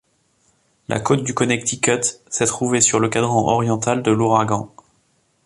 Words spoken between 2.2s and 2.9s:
s'est trouvée